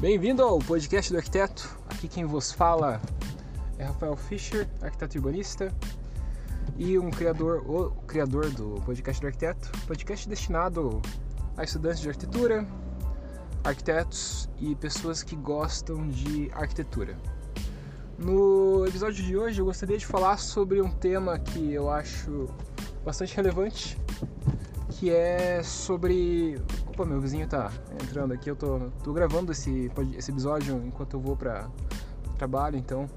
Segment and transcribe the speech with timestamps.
[0.00, 1.76] Bem-vindo ao podcast do arquiteto.
[1.90, 3.02] Aqui quem vos fala
[3.78, 5.74] é Rafael Fischer, arquiteto urbanista
[6.76, 11.02] e um criador, o criador do podcast do arquiteto, podcast destinado
[11.56, 12.64] a estudantes de arquitetura,
[13.64, 17.18] arquitetos e pessoas que gostam de arquitetura.
[18.16, 22.48] No episódio de hoje eu gostaria de falar sobre um tema que eu acho
[23.04, 23.98] bastante relevante,
[24.90, 26.62] que é sobre
[26.98, 27.70] Opa, meu vizinho tá
[28.02, 31.70] entrando aqui, eu tô, tô gravando esse, esse episódio enquanto eu vou para
[32.36, 33.08] trabalho, então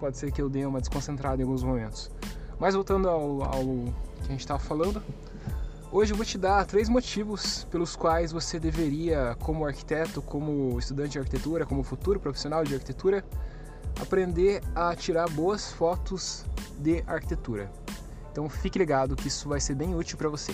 [0.00, 2.10] pode ser que eu dê uma desconcentrada em alguns momentos.
[2.58, 3.64] Mas voltando ao, ao
[4.16, 5.00] que a gente estava falando,
[5.92, 11.10] hoje eu vou te dar três motivos pelos quais você deveria, como arquiteto, como estudante
[11.10, 13.24] de arquitetura, como futuro profissional de arquitetura,
[14.02, 16.44] aprender a tirar boas fotos
[16.80, 17.70] de arquitetura.
[18.32, 20.52] Então fique ligado que isso vai ser bem útil para você.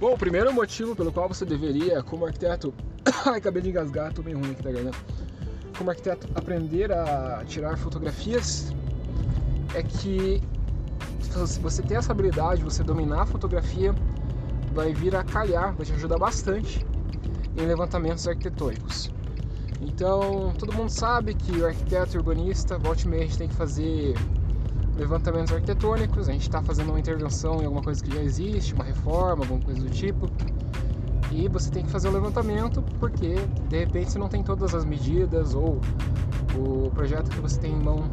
[0.00, 2.72] Bom, o primeiro motivo pelo qual você deveria, como arquiteto.
[3.26, 4.98] Ai, acabei de engasgar, tô bem ruim aqui da garganta.
[5.76, 8.72] Como arquiteto, aprender a tirar fotografias
[9.74, 10.40] é que
[11.20, 13.92] se você tem essa habilidade, você dominar a fotografia,
[14.72, 16.86] vai vir a calhar, vai te ajudar bastante
[17.56, 19.10] em levantamentos arquitetônicos.
[19.80, 23.54] Então, todo mundo sabe que o arquiteto urbanista, volte e meia, a gente tem que
[23.56, 24.14] fazer
[24.98, 28.84] levantamentos arquitetônicos, a gente está fazendo uma intervenção em alguma coisa que já existe, uma
[28.84, 30.28] reforma, alguma coisa do tipo.
[31.30, 33.36] E você tem que fazer o levantamento porque
[33.68, 35.80] de repente você não tem todas as medidas ou
[36.56, 38.10] o projeto que você tem em mão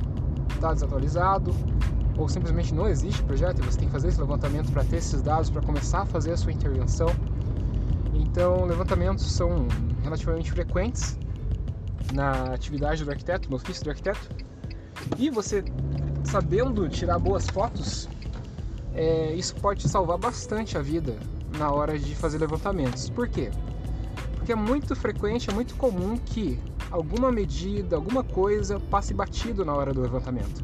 [0.53, 1.53] está desatualizado
[2.17, 5.21] ou simplesmente não existe projeto e você tem que fazer esse levantamento para ter esses
[5.21, 7.07] dados para começar a fazer a sua intervenção.
[8.13, 9.67] Então, levantamentos são
[10.03, 11.17] relativamente frequentes
[12.13, 14.29] na atividade do arquiteto, no ofício do arquiteto.
[15.17, 15.63] E você
[16.25, 18.09] sabendo tirar boas fotos,
[18.93, 21.15] é, isso pode te salvar bastante a vida
[21.57, 23.09] na hora de fazer levantamentos.
[23.09, 23.51] Por quê?
[24.35, 26.59] Porque é muito frequente, é muito comum que
[26.91, 30.63] alguma medida, alguma coisa passe batido na hora do levantamento.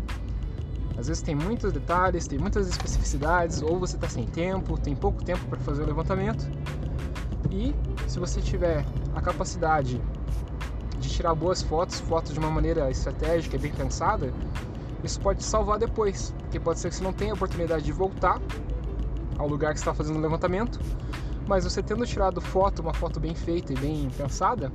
[0.97, 5.23] Às vezes tem muitos detalhes, tem muitas especificidades, ou você está sem tempo, tem pouco
[5.23, 6.47] tempo para fazer o levantamento.
[7.49, 7.75] E
[8.07, 8.85] se você tiver
[9.15, 10.01] a capacidade
[10.99, 14.31] de tirar boas fotos, fotos de uma maneira estratégica e bem pensada,
[15.03, 17.91] isso pode te salvar depois, porque pode ser que você não tenha a oportunidade de
[17.91, 18.39] voltar
[19.37, 20.79] ao lugar que está fazendo o levantamento,
[21.47, 24.71] mas você tendo tirado foto, uma foto bem feita e bem pensada,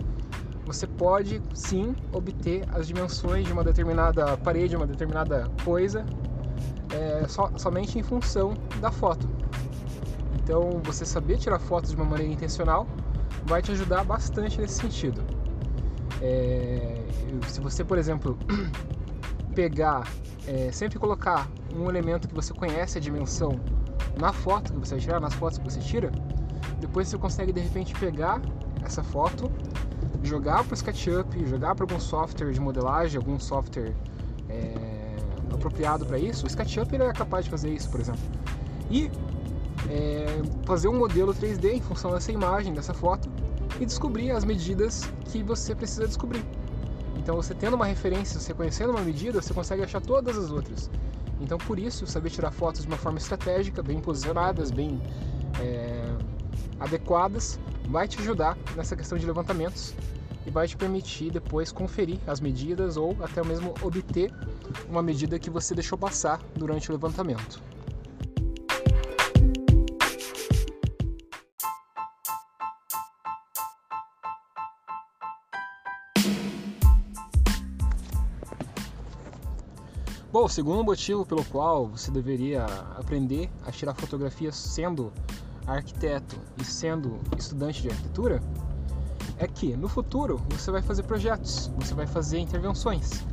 [0.65, 6.05] você pode sim obter as dimensões de uma determinada parede, uma determinada coisa,
[6.93, 9.29] é, so, somente em função da foto.
[10.43, 12.87] Então, você saber tirar fotos de uma maneira intencional
[13.45, 15.23] vai te ajudar bastante nesse sentido.
[16.21, 17.05] É,
[17.49, 18.37] se você, por exemplo,
[19.56, 20.06] pegar,
[20.47, 23.59] é, sempre colocar um elemento que você conhece a dimensão
[24.21, 26.12] na foto que você vai tirar, nas fotos que você tira,
[26.78, 28.41] depois você consegue de repente pegar
[28.84, 29.50] essa foto,
[30.22, 33.95] jogar para o SketchUp, jogar para algum software de modelagem, algum software
[34.50, 35.16] é,
[35.53, 36.45] apropriado para isso.
[36.45, 38.21] O SketchUp ele é capaz de fazer isso, por exemplo.
[38.91, 39.11] E
[39.89, 40.27] é,
[40.65, 43.28] fazer um modelo 3D em função dessa imagem, dessa foto,
[43.81, 46.45] e descobrir as medidas que você precisa descobrir.
[47.16, 50.91] Então, você tendo uma referência, você conhecendo uma medida, você consegue achar todas as outras.
[51.41, 55.00] Então, por isso, saber tirar fotos de uma forma estratégica, bem posicionadas, bem
[55.60, 56.04] é,
[56.78, 59.94] adequadas, vai te ajudar nessa questão de levantamentos
[60.47, 64.33] e vai te permitir depois conferir as medidas ou até mesmo obter
[64.88, 67.60] uma medida que você deixou passar durante o levantamento.
[80.37, 85.11] Bom, o segundo motivo pelo qual você deveria aprender a tirar fotografias sendo
[85.67, 88.43] arquiteto e sendo estudante de arquitetura
[89.39, 93.25] é que no futuro você vai fazer projetos, você vai fazer intervenções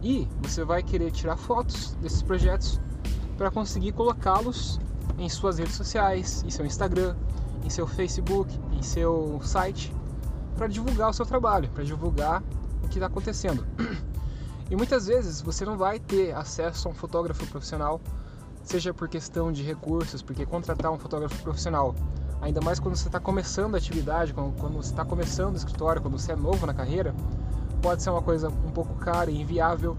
[0.00, 2.80] e você vai querer tirar fotos desses projetos
[3.36, 4.78] para conseguir colocá-los
[5.18, 7.16] em suas redes sociais, em seu Instagram,
[7.64, 9.92] em seu Facebook, em seu site,
[10.56, 12.44] para divulgar o seu trabalho, para divulgar
[12.84, 13.66] o que está acontecendo.
[14.70, 18.00] E muitas vezes você não vai ter acesso a um fotógrafo profissional,
[18.62, 21.94] seja por questão de recursos, porque contratar um fotógrafo profissional,
[22.40, 26.18] ainda mais quando você está começando a atividade, quando, você está começando o escritório, quando
[26.18, 27.14] você é novo na carreira,
[27.80, 29.96] pode ser uma coisa um pouco cara e inviável.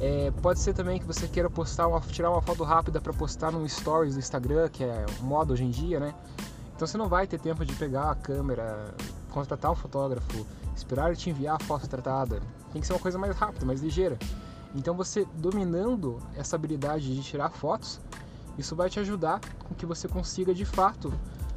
[0.00, 3.52] É, pode ser também que você queira postar uma, tirar uma foto rápida para postar
[3.52, 6.14] no stories do Instagram, que é o modo hoje em dia, né?
[6.74, 8.94] Então você não vai ter tempo de pegar a câmera,
[9.30, 10.46] contratar um fotógrafo,
[10.76, 12.40] esperar ele te enviar a foto tratada.
[12.72, 14.18] Tem que ser uma coisa mais rápida, mais ligeira.
[14.74, 18.00] Então você dominando essa habilidade de tirar fotos,
[18.58, 21.12] isso vai te ajudar com que você consiga de fato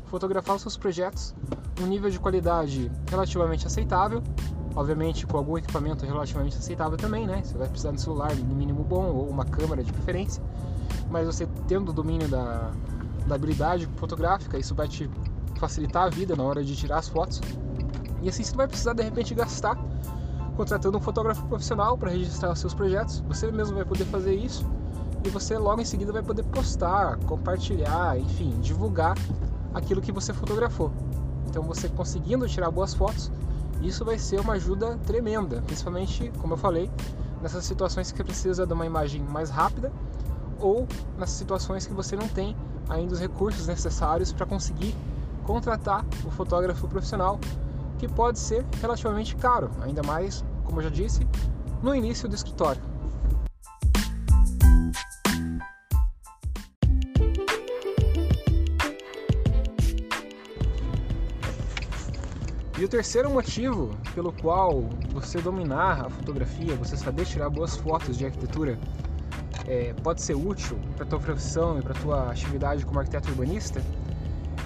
[0.06, 1.34] fotografar os seus projetos
[1.80, 4.24] num nível de qualidade relativamente aceitável,
[4.76, 7.42] obviamente com algum equipamento relativamente aceitável também, né?
[7.44, 10.44] Você vai precisar de um celular no mínimo bom ou uma câmera de preferência,
[11.10, 12.72] mas você tendo o domínio da,
[13.28, 15.10] da habilidade fotográfica, isso vai te
[15.60, 17.42] facilitar a vida na hora de tirar as fotos.
[18.22, 19.78] E assim você não vai precisar de repente gastar
[20.56, 23.22] contratando um fotógrafo profissional para registrar os seus projetos.
[23.28, 24.66] Você mesmo vai poder fazer isso
[25.26, 29.18] e você logo em seguida vai poder postar, compartilhar, enfim, divulgar
[29.74, 30.92] aquilo que você fotografou.
[31.48, 33.32] Então você conseguindo tirar boas fotos,
[33.82, 36.90] isso vai ser uma ajuda tremenda, principalmente, como eu falei,
[37.42, 39.92] nessas situações que precisa de uma imagem mais rápida
[40.60, 42.56] ou nas situações que você não tem
[42.90, 44.96] ainda os recursos necessários para conseguir
[45.44, 47.40] contratar o fotógrafo profissional,
[48.00, 51.28] que pode ser relativamente caro, ainda mais, como eu já disse,
[51.82, 52.82] no início do escritório.
[62.84, 64.82] E o terceiro motivo pelo qual
[65.14, 68.78] você dominar a fotografia, você saber tirar boas fotos de arquitetura,
[69.68, 73.82] é, pode ser útil para tua profissão e para tua atividade como arquiteto urbanista,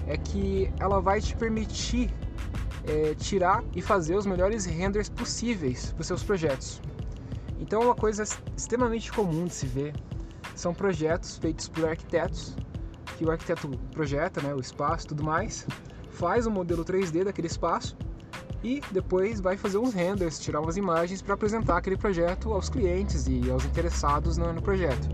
[0.07, 2.12] é que ela vai te permitir
[2.86, 6.81] é, tirar e fazer os melhores renders possíveis para os seus projetos.
[7.59, 8.24] Então, uma coisa
[8.56, 9.94] extremamente comum de se ver
[10.56, 12.56] são projetos feitos por arquitetos,
[13.18, 15.68] que o arquiteto projeta né, o espaço e tudo mais,
[16.12, 17.95] faz um modelo 3D daquele espaço
[18.63, 23.27] e depois vai fazer uns renders, tirar umas imagens para apresentar aquele projeto aos clientes
[23.27, 25.07] e aos interessados no, no, projeto.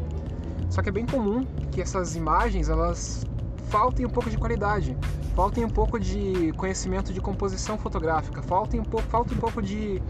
[0.70, 3.26] Só que é bem comum que essas imagens elas
[3.70, 4.98] faltem um pouco de qualidade,
[5.36, 10.02] faltem um pouco de conhecimento de composição fotográfica, faltem um pouco, falta um pouco de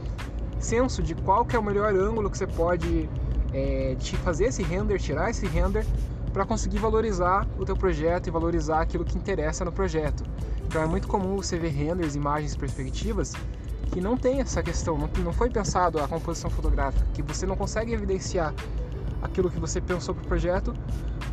[0.60, 3.10] senso de qual que é o melhor ângulo que você pode
[3.54, 5.86] é, te fazer esse render, tirar esse render
[6.32, 10.24] para conseguir valorizar o teu projeto e valorizar aquilo que interessa no projeto.
[10.66, 13.34] Então é muito comum você ver renders, imagens, perspectivas
[13.92, 17.56] que não tem essa questão, não, não foi pensado a composição fotográfica, que você não
[17.56, 18.52] consegue evidenciar
[19.22, 20.74] aquilo que você pensou para o projeto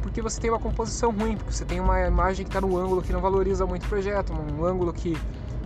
[0.01, 3.03] porque você tem uma composição ruim, porque você tem uma imagem que está no ângulo
[3.03, 5.17] que não valoriza muito o projeto, um ângulo que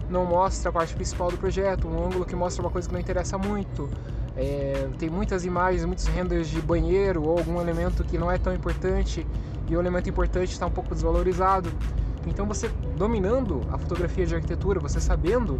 [0.08, 3.00] não mostra a parte principal do projeto, um ângulo que mostra uma coisa que não
[3.00, 3.88] interessa muito.
[4.36, 8.52] É, tem muitas imagens, muitos renders de banheiro ou algum elemento que não é tão
[8.52, 9.26] importante
[9.69, 11.70] e o elemento importante está um pouco desvalorizado.
[12.26, 15.58] Então você dominando a fotografia de arquitetura, você sabendo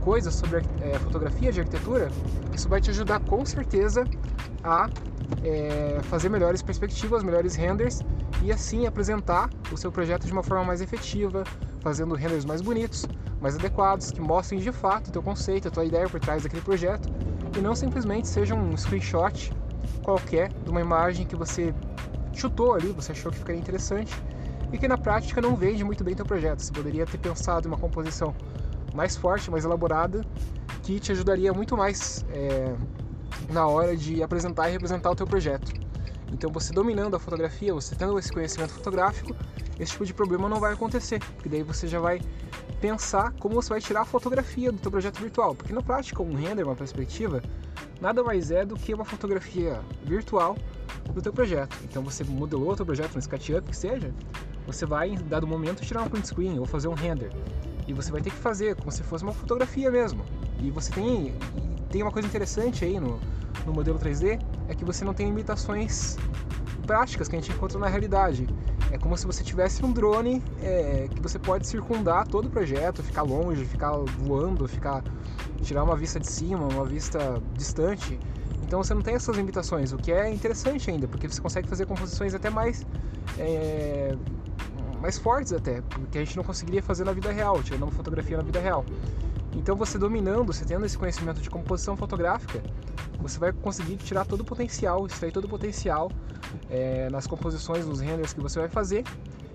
[0.00, 2.10] coisas sobre é, fotografia de arquitetura,
[2.54, 4.04] isso vai te ajudar com certeza
[4.62, 4.88] a
[5.42, 8.00] é, fazer melhores perspectivas, melhores renders
[8.42, 11.44] e assim apresentar o seu projeto de uma forma mais efetiva,
[11.80, 13.06] fazendo renders mais bonitos,
[13.40, 16.62] mais adequados, que mostrem de fato o teu conceito, a tua ideia por trás daquele
[16.62, 17.08] projeto
[17.56, 19.52] e não simplesmente seja um screenshot
[20.02, 21.74] qualquer de uma imagem que você
[22.32, 24.14] chutou ali, você achou que ficaria interessante
[24.72, 26.60] e que na prática não vende muito bem teu projeto.
[26.60, 28.34] Você poderia ter pensado em uma composição
[28.94, 30.24] mais forte, mais elaborada,
[30.82, 32.74] que te ajudaria muito mais é,
[33.50, 35.72] na hora de apresentar e representar o teu projeto.
[36.32, 39.34] Então, você dominando a fotografia, você tendo esse conhecimento fotográfico,
[39.78, 42.20] esse tipo de problema não vai acontecer, porque daí você já vai
[42.80, 46.34] pensar como você vai tirar a fotografia do teu projeto virtual, porque na prática um
[46.34, 47.42] render, uma perspectiva,
[48.00, 50.56] nada mais é do que uma fotografia virtual
[51.12, 51.76] do teu projeto.
[51.84, 54.12] Então você modelou o teu projeto no SketchUp, que seja,
[54.66, 57.30] você vai, em dado momento, tirar um print screen ou fazer um render.
[57.86, 60.24] E você vai ter que fazer como se fosse uma fotografia mesmo.
[60.60, 61.34] E você tem,
[61.90, 63.18] tem uma coisa interessante aí no,
[63.66, 66.16] no modelo 3D, é que você não tem limitações
[66.86, 68.46] práticas que a gente encontra na realidade.
[68.90, 73.02] É como se você tivesse um drone é, que você pode circundar todo o projeto,
[73.02, 75.02] ficar longe, ficar voando, ficar
[75.62, 78.18] tirar uma vista de cima, uma vista distante.
[78.70, 81.86] Então você não tem essas limitações, o que é interessante ainda, porque você consegue fazer
[81.86, 82.86] composições até mais
[83.36, 84.16] é,
[85.00, 88.36] mais fortes até, que a gente não conseguiria fazer na vida real, tirando uma fotografia
[88.36, 88.84] na vida real.
[89.56, 92.62] Então você dominando, você tendo esse conhecimento de composição fotográfica,
[93.18, 96.08] você vai conseguir tirar todo o potencial, extrair todo o potencial
[96.70, 99.02] é, nas composições, nos renders que você vai fazer,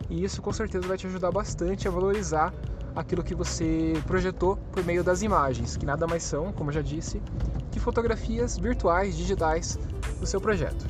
[0.10, 2.54] e isso com certeza vai te ajudar bastante a valorizar
[2.96, 7.22] aquilo que você projetou por meio das imagens, que nada mais são, como já disse,
[7.72, 9.78] que fotografias virtuais, digitais
[10.20, 10.86] do seu projeto.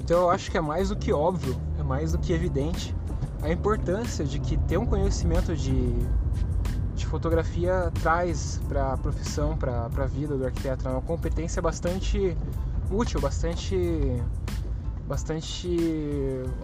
[0.00, 2.94] Então eu acho que é mais do que óbvio, é mais do que evidente
[3.42, 5.94] a importância de que ter um conhecimento de
[7.16, 12.36] fotografia traz para a profissão, para a vida do arquiteto, é uma competência bastante
[12.90, 14.22] útil, bastante
[15.08, 15.68] bastante.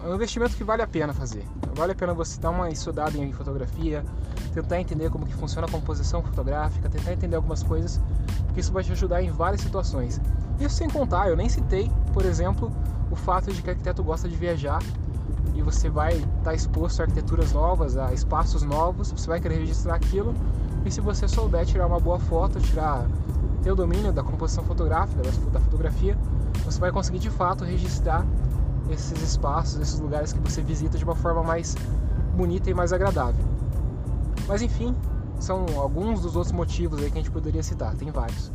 [0.03, 1.43] É um investimento que vale a pena fazer.
[1.73, 4.05] Vale a pena você dar uma estudada em fotografia,
[4.53, 7.99] tentar entender como que funciona a composição fotográfica, tentar entender algumas coisas,
[8.45, 10.21] porque isso vai te ajudar em várias situações.
[10.59, 12.71] Isso sem contar, eu nem citei, por exemplo,
[13.09, 14.83] o fato de que arquiteto gosta de viajar
[15.53, 19.59] e você vai estar tá exposto a arquiteturas novas, a espaços novos, você vai querer
[19.59, 20.33] registrar aquilo
[20.85, 23.07] e se você souber tirar uma boa foto, tirar
[23.61, 26.17] ter o domínio da composição fotográfica, da fotografia,
[26.65, 28.25] você vai conseguir de fato registrar
[28.89, 31.75] esses espaços, esses lugares que você visita de uma forma mais
[32.35, 33.43] bonita e mais agradável.
[34.47, 34.93] Mas enfim,
[35.39, 38.51] são alguns dos outros motivos aí que a gente poderia citar, tem vários.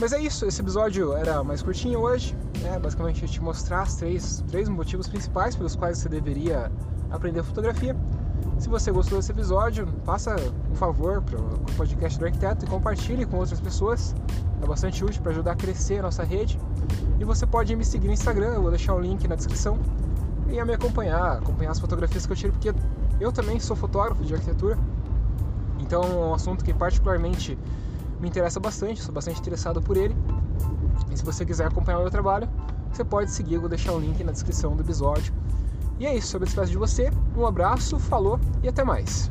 [0.00, 2.78] Mas é isso, esse episódio era mais curtinho hoje, né?
[2.78, 6.70] basicamente te mostrar as três, três motivos principais pelos quais você deveria
[7.10, 7.96] aprender fotografia.
[8.60, 10.36] Se você gostou desse episódio, faça
[10.70, 14.14] um favor para o podcast do arquiteto e compartilhe com outras pessoas.
[14.62, 16.60] É bastante útil para ajudar a crescer a nossa rede.
[17.18, 19.80] E você pode me seguir no Instagram, eu vou deixar o link na descrição.
[20.48, 22.72] E me acompanhar, acompanhar as fotografias que eu tiro, porque
[23.18, 24.78] eu também sou fotógrafo de arquitetura.
[25.80, 27.58] Então é um assunto que particularmente
[28.20, 30.16] me interessa bastante, sou bastante interessado por ele.
[31.10, 32.48] E se você quiser acompanhar o meu trabalho,
[32.92, 35.32] você pode seguir, vou deixar o link na descrição do episódio.
[35.98, 37.10] E é isso, sobre a espécie de você.
[37.36, 39.30] Um abraço, falou e até mais.